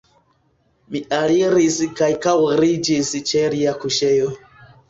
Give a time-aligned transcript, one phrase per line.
[0.95, 4.33] Mi aliris kaj kaŭriĝis ĉe lia kuŝejo.